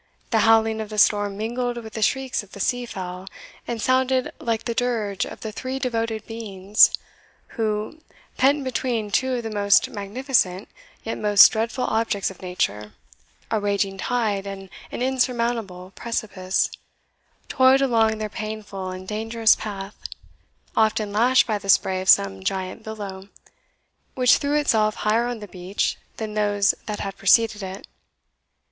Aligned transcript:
The 0.31 0.39
howling 0.49 0.81
of 0.81 0.89
the 0.89 0.97
storm 0.97 1.37
mingled 1.37 1.77
with 1.77 1.93
the 1.93 2.01
shrieks 2.01 2.41
of 2.41 2.53
the 2.53 2.59
sea 2.59 2.87
fowl, 2.87 3.27
and 3.67 3.79
sounded 3.79 4.31
like 4.39 4.65
the 4.65 4.73
dirge 4.73 5.27
of 5.27 5.41
the 5.41 5.51
three 5.51 5.77
devoted 5.77 6.25
beings, 6.25 6.89
who, 7.49 8.01
pent 8.35 8.63
between 8.63 9.11
two 9.11 9.35
of 9.35 9.43
the 9.43 9.51
most 9.51 9.91
magnificent, 9.91 10.67
yet 11.03 11.19
most 11.19 11.51
dreadful 11.51 11.83
objects 11.83 12.31
of 12.31 12.41
nature 12.41 12.93
a 13.51 13.59
raging 13.59 13.99
tide 13.99 14.47
and 14.47 14.71
an 14.91 15.03
insurmountable 15.03 15.91
precipice 15.95 16.71
toiled 17.47 17.83
along 17.83 18.17
their 18.17 18.27
painful 18.27 18.89
and 18.89 19.07
dangerous 19.07 19.55
path, 19.55 19.97
often 20.75 21.13
lashed 21.13 21.45
by 21.45 21.59
the 21.59 21.69
spray 21.69 22.01
of 22.01 22.09
some 22.09 22.43
giant 22.43 22.81
billow, 22.81 23.29
which 24.15 24.37
threw 24.37 24.55
itself 24.55 24.95
higher 24.95 25.27
on 25.27 25.41
the 25.41 25.47
beach 25.47 25.95
than 26.17 26.33
those 26.33 26.73
that 26.87 27.01
had 27.01 27.15
preceded 27.17 27.61
it. 27.61 27.85